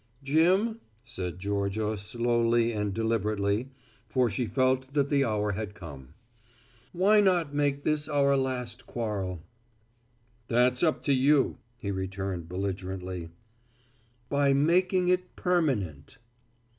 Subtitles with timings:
[0.23, 3.69] "Jim," said Georgia slowly and deliberately,
[4.09, 6.15] for she felt that the hour had come,
[6.91, 9.43] "why not make this our last quarrel?"
[10.47, 13.29] "That's up to you," he returned belligerently.
[14.27, 16.17] "By making it permanent."